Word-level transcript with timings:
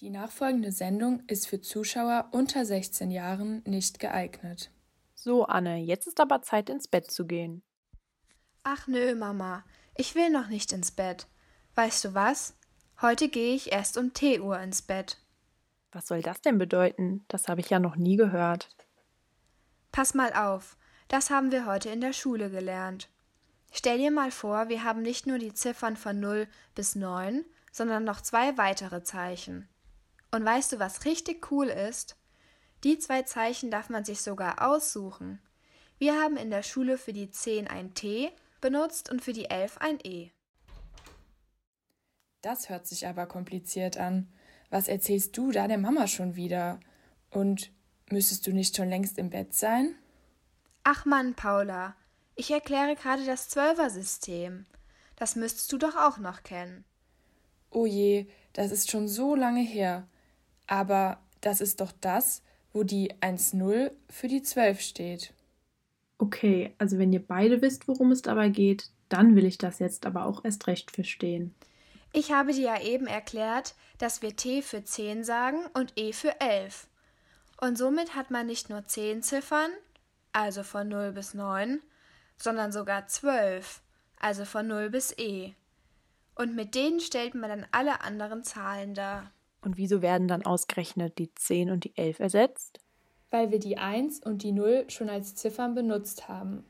Die 0.00 0.10
nachfolgende 0.10 0.72
Sendung 0.72 1.22
ist 1.26 1.48
für 1.48 1.62
Zuschauer 1.62 2.28
unter 2.32 2.66
16 2.66 3.10
Jahren 3.10 3.62
nicht 3.64 3.98
geeignet. 3.98 4.70
So, 5.14 5.46
Anne, 5.46 5.78
jetzt 5.78 6.06
ist 6.06 6.20
aber 6.20 6.42
Zeit, 6.42 6.68
ins 6.68 6.86
Bett 6.86 7.10
zu 7.10 7.26
gehen. 7.26 7.62
Ach 8.62 8.86
nö, 8.86 9.14
Mama, 9.14 9.64
ich 9.94 10.14
will 10.14 10.28
noch 10.28 10.48
nicht 10.48 10.72
ins 10.72 10.90
Bett. 10.90 11.26
Weißt 11.76 12.04
du 12.04 12.14
was? 12.14 12.58
Heute 13.00 13.30
gehe 13.30 13.54
ich 13.54 13.72
erst 13.72 13.96
um 13.96 14.12
T-Uhr 14.12 14.60
ins 14.60 14.82
Bett. 14.82 15.16
Was 15.92 16.08
soll 16.08 16.20
das 16.20 16.42
denn 16.42 16.58
bedeuten? 16.58 17.24
Das 17.28 17.48
habe 17.48 17.62
ich 17.62 17.70
ja 17.70 17.78
noch 17.78 17.96
nie 17.96 18.16
gehört. 18.16 18.68
Pass 19.92 20.12
mal 20.12 20.34
auf, 20.34 20.76
das 21.08 21.30
haben 21.30 21.52
wir 21.52 21.64
heute 21.64 21.88
in 21.88 22.02
der 22.02 22.12
Schule 22.12 22.50
gelernt. 22.50 23.08
Stell 23.72 23.96
dir 23.96 24.10
mal 24.10 24.30
vor, 24.30 24.68
wir 24.68 24.84
haben 24.84 25.00
nicht 25.00 25.26
nur 25.26 25.38
die 25.38 25.54
Ziffern 25.54 25.96
von 25.96 26.20
0 26.20 26.48
bis 26.74 26.96
9, 26.96 27.46
sondern 27.72 28.04
noch 28.04 28.20
zwei 28.20 28.58
weitere 28.58 29.02
Zeichen. 29.02 29.70
Und 30.36 30.44
weißt 30.44 30.72
du, 30.72 30.78
was 30.78 31.06
richtig 31.06 31.50
cool 31.50 31.68
ist? 31.68 32.14
Die 32.84 32.98
zwei 32.98 33.22
Zeichen 33.22 33.70
darf 33.70 33.88
man 33.88 34.04
sich 34.04 34.20
sogar 34.20 34.68
aussuchen. 34.68 35.40
Wir 35.96 36.20
haben 36.20 36.36
in 36.36 36.50
der 36.50 36.62
Schule 36.62 36.98
für 36.98 37.14
die 37.14 37.30
10 37.30 37.68
ein 37.68 37.94
T 37.94 38.30
benutzt 38.60 39.10
und 39.10 39.22
für 39.22 39.32
die 39.32 39.48
11 39.48 39.78
ein 39.78 39.98
E. 40.04 40.28
Das 42.42 42.68
hört 42.68 42.86
sich 42.86 43.06
aber 43.06 43.24
kompliziert 43.24 43.96
an. 43.96 44.30
Was 44.68 44.88
erzählst 44.88 45.38
du 45.38 45.52
da 45.52 45.68
der 45.68 45.78
Mama 45.78 46.06
schon 46.06 46.36
wieder? 46.36 46.80
Und 47.30 47.72
müsstest 48.10 48.46
du 48.46 48.52
nicht 48.52 48.76
schon 48.76 48.90
längst 48.90 49.16
im 49.16 49.30
Bett 49.30 49.54
sein? 49.54 49.94
Ach 50.84 51.06
Mann, 51.06 51.32
Paula, 51.32 51.96
ich 52.34 52.50
erkläre 52.50 52.94
gerade 52.94 53.24
das 53.24 53.48
Zwölfer-System. 53.48 54.66
Das 55.16 55.34
müsstest 55.34 55.72
du 55.72 55.78
doch 55.78 55.96
auch 55.96 56.18
noch 56.18 56.42
kennen. 56.42 56.84
Oh 57.70 57.86
je, 57.86 58.26
das 58.52 58.70
ist 58.70 58.90
schon 58.90 59.08
so 59.08 59.34
lange 59.34 59.62
her. 59.62 60.06
Aber 60.66 61.18
das 61.40 61.60
ist 61.60 61.80
doch 61.80 61.92
das, 62.00 62.42
wo 62.72 62.82
die 62.82 63.12
1-0 63.20 63.90
für 64.10 64.28
die 64.28 64.42
12 64.42 64.80
steht. 64.80 65.32
Okay, 66.18 66.74
also 66.78 66.98
wenn 66.98 67.12
ihr 67.12 67.24
beide 67.26 67.62
wisst, 67.62 67.88
worum 67.88 68.10
es 68.10 68.22
dabei 68.22 68.48
geht, 68.48 68.90
dann 69.08 69.36
will 69.36 69.44
ich 69.44 69.58
das 69.58 69.78
jetzt 69.78 70.06
aber 70.06 70.26
auch 70.26 70.44
erst 70.44 70.66
recht 70.66 70.90
verstehen. 70.90 71.54
Ich 72.12 72.32
habe 72.32 72.52
dir 72.52 72.62
ja 72.62 72.80
eben 72.80 73.06
erklärt, 73.06 73.74
dass 73.98 74.22
wir 74.22 74.34
T 74.34 74.62
für 74.62 74.82
10 74.82 75.24
sagen 75.24 75.58
und 75.74 75.92
E 75.96 76.12
für 76.12 76.40
11. 76.40 76.88
Und 77.60 77.76
somit 77.76 78.14
hat 78.14 78.30
man 78.30 78.46
nicht 78.46 78.70
nur 78.70 78.86
10 78.86 79.22
Ziffern, 79.22 79.70
also 80.32 80.62
von 80.62 80.88
0 80.88 81.12
bis 81.12 81.34
9, 81.34 81.80
sondern 82.36 82.72
sogar 82.72 83.06
12, 83.06 83.82
also 84.18 84.44
von 84.44 84.66
0 84.66 84.90
bis 84.90 85.14
E. 85.18 85.54
Und 86.34 86.54
mit 86.54 86.74
denen 86.74 87.00
stellt 87.00 87.34
man 87.34 87.50
dann 87.50 87.66
alle 87.70 88.02
anderen 88.02 88.44
Zahlen 88.44 88.94
dar. 88.94 89.32
Und 89.66 89.78
wieso 89.78 90.00
werden 90.00 90.28
dann 90.28 90.46
ausgerechnet 90.46 91.18
die 91.18 91.34
10 91.34 91.72
und 91.72 91.82
die 91.82 91.96
11 91.96 92.20
ersetzt? 92.20 92.78
Weil 93.30 93.50
wir 93.50 93.58
die 93.58 93.78
1 93.78 94.20
und 94.20 94.44
die 94.44 94.52
0 94.52 94.84
schon 94.88 95.08
als 95.08 95.34
Ziffern 95.34 95.74
benutzt 95.74 96.28
haben. 96.28 96.64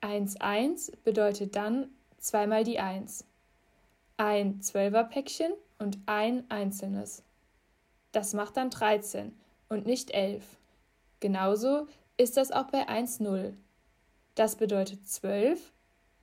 1, 0.00 0.40
1 0.40 0.92
bedeutet 1.02 1.56
dann 1.56 1.88
zweimal 2.18 2.62
die 2.62 2.78
1. 2.78 3.24
Ein 4.16 4.62
Zwölferpäckchen 4.62 5.50
und 5.80 5.98
ein 6.06 6.48
einzelnes. 6.48 7.24
Das 8.12 8.32
macht 8.32 8.56
dann 8.58 8.70
13 8.70 9.36
und 9.68 9.84
nicht 9.84 10.12
11. 10.12 10.44
Genauso 11.18 11.88
ist 12.16 12.36
das 12.36 12.52
auch 12.52 12.68
bei 12.68 12.88
1, 12.88 13.18
0. 13.18 13.56
Das 14.36 14.54
bedeutet 14.54 15.08
12, 15.08 15.72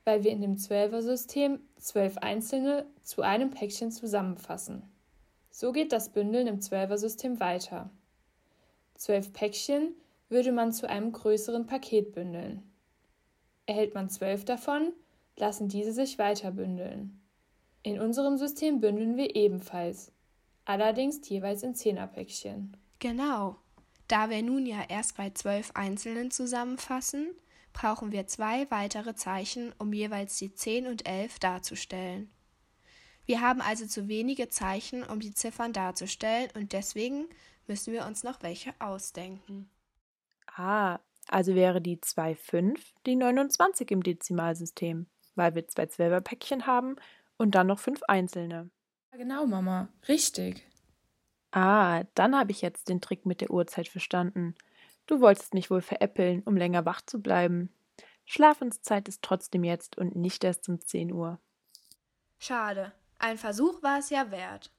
weil 0.04 0.24
wir 0.24 0.30
in 0.30 0.40
dem 0.40 0.56
Zwölfer-System 0.56 1.60
zwölf 1.76 2.16
einzelne 2.16 2.86
zu 3.02 3.20
einem 3.20 3.50
Päckchen 3.50 3.92
zusammenfassen. 3.92 4.95
So 5.58 5.72
geht 5.72 5.90
das 5.92 6.10
Bündeln 6.10 6.46
im 6.48 6.60
Zwölfer-System 6.60 7.40
weiter. 7.40 7.88
Zwölf 8.94 9.32
Päckchen 9.32 9.94
würde 10.28 10.52
man 10.52 10.70
zu 10.70 10.86
einem 10.86 11.12
größeren 11.12 11.64
Paket 11.64 12.12
bündeln. 12.12 12.62
Erhält 13.64 13.94
man 13.94 14.10
zwölf 14.10 14.44
davon, 14.44 14.92
lassen 15.38 15.68
diese 15.68 15.92
sich 15.92 16.18
weiter 16.18 16.50
bündeln. 16.50 17.22
In 17.82 17.98
unserem 17.98 18.36
System 18.36 18.82
bündeln 18.82 19.16
wir 19.16 19.34
ebenfalls, 19.34 20.12
allerdings 20.66 21.26
jeweils 21.26 21.62
in 21.62 21.74
Zehnerpäckchen. 21.74 22.76
Genau. 22.98 23.56
Da 24.08 24.28
wir 24.28 24.42
nun 24.42 24.66
ja 24.66 24.84
erst 24.86 25.16
bei 25.16 25.30
zwölf 25.30 25.70
Einzelnen 25.72 26.30
zusammenfassen, 26.30 27.28
brauchen 27.72 28.12
wir 28.12 28.26
zwei 28.26 28.70
weitere 28.70 29.14
Zeichen, 29.14 29.72
um 29.78 29.94
jeweils 29.94 30.36
die 30.36 30.52
10 30.52 30.86
und 30.86 31.08
11 31.08 31.38
darzustellen. 31.38 32.30
Wir 33.26 33.40
haben 33.40 33.60
also 33.60 33.86
zu 33.86 34.06
wenige 34.06 34.48
Zeichen, 34.48 35.02
um 35.02 35.18
die 35.18 35.34
Ziffern 35.34 35.72
darzustellen, 35.72 36.48
und 36.54 36.72
deswegen 36.72 37.26
müssen 37.66 37.92
wir 37.92 38.06
uns 38.06 38.22
noch 38.22 38.42
welche 38.42 38.72
ausdenken. 38.78 39.68
Ah, 40.54 41.00
also 41.28 41.56
wäre 41.56 41.80
die 41.80 41.96
2,5 41.98 42.78
die 43.04 43.16
29 43.16 43.90
im 43.90 44.02
Dezimalsystem, 44.02 45.06
weil 45.34 45.54
wir 45.56 45.66
zwei 45.66 45.86
Zwölferpäckchen 45.86 46.66
haben 46.66 46.96
und 47.36 47.56
dann 47.56 47.66
noch 47.66 47.80
fünf 47.80 48.02
einzelne. 48.04 48.70
Genau, 49.10 49.44
Mama, 49.46 49.88
richtig. 50.06 50.64
Ah, 51.50 52.04
dann 52.14 52.36
habe 52.36 52.52
ich 52.52 52.62
jetzt 52.62 52.88
den 52.88 53.00
Trick 53.00 53.26
mit 53.26 53.40
der 53.40 53.50
Uhrzeit 53.50 53.88
verstanden. 53.88 54.54
Du 55.06 55.20
wolltest 55.20 55.54
mich 55.54 55.70
wohl 55.70 55.80
veräppeln, 55.80 56.42
um 56.44 56.56
länger 56.56 56.84
wach 56.84 57.00
zu 57.00 57.20
bleiben. 57.20 57.70
Schlafenszeit 58.24 59.08
ist 59.08 59.22
trotzdem 59.22 59.64
jetzt 59.64 59.96
und 59.98 60.14
nicht 60.14 60.44
erst 60.44 60.68
um 60.68 60.80
10 60.80 61.12
Uhr. 61.12 61.40
Schade, 62.38 62.92
ein 63.18 63.38
Versuch 63.38 63.82
war 63.82 63.98
es 63.98 64.10
ja 64.10 64.30
wert. 64.30 64.70